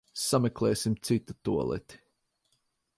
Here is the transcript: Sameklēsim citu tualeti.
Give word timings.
Sameklēsim 0.19 0.95
citu 1.09 1.37
tualeti. 1.49 2.03